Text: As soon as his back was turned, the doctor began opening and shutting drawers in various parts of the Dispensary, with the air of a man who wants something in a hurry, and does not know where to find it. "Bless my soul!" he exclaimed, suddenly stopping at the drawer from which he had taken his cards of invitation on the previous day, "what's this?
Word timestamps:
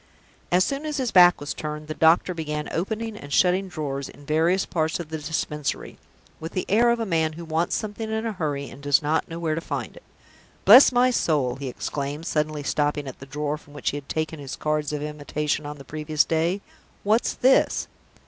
As 0.51 0.63
soon 0.63 0.87
as 0.87 0.97
his 0.97 1.11
back 1.11 1.39
was 1.39 1.53
turned, 1.53 1.87
the 1.87 1.93
doctor 1.93 2.33
began 2.33 2.67
opening 2.71 3.15
and 3.15 3.31
shutting 3.31 3.67
drawers 3.67 4.09
in 4.09 4.25
various 4.25 4.65
parts 4.65 4.99
of 4.99 5.09
the 5.09 5.19
Dispensary, 5.19 5.99
with 6.39 6.53
the 6.53 6.65
air 6.67 6.89
of 6.89 6.99
a 6.99 7.05
man 7.05 7.33
who 7.33 7.45
wants 7.45 7.75
something 7.75 8.11
in 8.11 8.25
a 8.25 8.31
hurry, 8.31 8.67
and 8.67 8.81
does 8.81 9.03
not 9.03 9.27
know 9.29 9.37
where 9.37 9.53
to 9.53 9.61
find 9.61 9.95
it. 9.95 10.01
"Bless 10.65 10.91
my 10.91 11.11
soul!" 11.11 11.57
he 11.57 11.67
exclaimed, 11.67 12.25
suddenly 12.25 12.63
stopping 12.63 13.07
at 13.07 13.19
the 13.19 13.27
drawer 13.27 13.59
from 13.59 13.73
which 13.75 13.91
he 13.91 13.97
had 13.97 14.09
taken 14.09 14.39
his 14.39 14.55
cards 14.55 14.91
of 14.91 15.03
invitation 15.03 15.67
on 15.67 15.77
the 15.77 15.83
previous 15.85 16.23
day, 16.25 16.61
"what's 17.03 17.35
this? 17.35 17.87